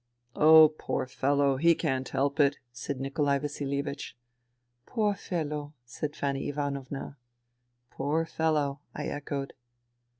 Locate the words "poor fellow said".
4.87-6.15